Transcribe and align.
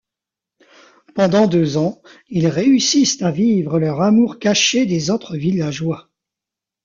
Pendant 1.13 1.45
deux 1.45 1.77
ans, 1.77 2.01
ils 2.27 2.47
réussissent 2.47 3.21
à 3.21 3.29
vivre 3.29 3.77
leur 3.77 4.01
amour 4.01 4.39
cachés 4.39 4.87
des 4.87 5.11
autres 5.11 5.37
villageois. 5.37 6.09